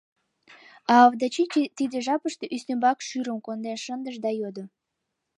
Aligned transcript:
А 0.91 0.93
Овдачи 1.05 1.43
тиде 1.77 1.97
жапыште 2.05 2.45
ӱстембак 2.55 2.97
шӱрым 3.07 3.39
конден 3.45 3.77
шындыш 3.85 4.15
да 4.23 4.29
йодо: 4.41 4.63